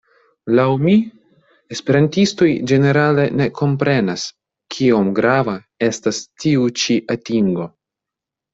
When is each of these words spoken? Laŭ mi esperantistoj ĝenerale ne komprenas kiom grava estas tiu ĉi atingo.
Laŭ 0.59 0.63
mi 0.85 0.93
esperantistoj 1.75 2.47
ĝenerale 2.71 3.27
ne 3.43 3.47
komprenas 3.61 4.25
kiom 4.77 5.13
grava 5.23 5.57
estas 5.91 6.25
tiu 6.45 6.67
ĉi 6.81 7.01
atingo. 7.19 7.71